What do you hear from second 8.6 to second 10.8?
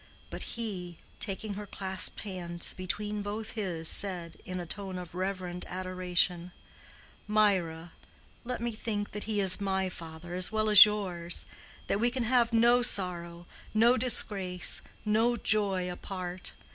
me think that he is my father as well